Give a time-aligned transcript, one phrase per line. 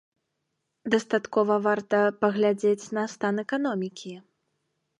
[0.93, 4.19] Дастаткова варта паглядзець на стан эканомікі.